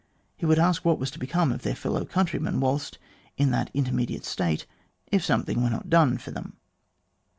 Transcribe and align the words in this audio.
He 0.35 0.47
would 0.47 0.57
ask 0.57 0.83
what 0.83 0.97
was 0.97 1.11
to 1.11 1.19
become 1.19 1.51
of 1.51 1.61
their 1.61 1.75
fellow 1.75 2.05
countrymen, 2.05 2.59
whilst 2.59 2.97
in 3.37 3.51
that 3.51 3.69
intermediate 3.71 4.25
state, 4.25 4.65
if 5.11 5.23
something 5.23 5.61
were 5.61 5.69
not 5.69 5.91
done 5.91 6.17
for 6.17 6.31
them 6.31 6.57